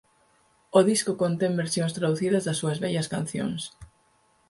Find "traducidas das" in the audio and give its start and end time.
1.97-2.59